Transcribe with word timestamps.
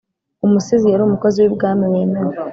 umusizi 0.45 0.85
yari 0.89 1.03
umukozi 1.05 1.37
w'ibwami 1.39 1.85
wemewe, 1.93 2.33